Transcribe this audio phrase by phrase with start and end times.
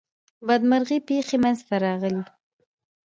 [0.47, 2.23] بدمرغي پیښی منځته راغلې.